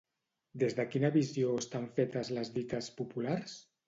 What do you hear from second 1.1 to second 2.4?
visió estan fetes